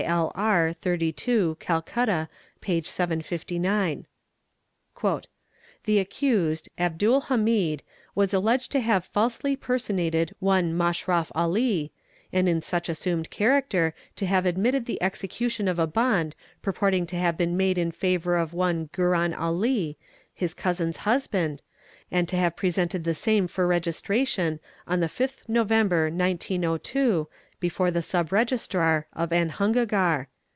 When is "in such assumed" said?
12.49-13.29